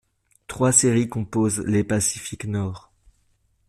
Trois 0.47 0.71
séries 0.71 1.09
composent 1.09 1.59
les 1.59 1.83
Pacific 1.83 2.45
Nord. 2.45 2.91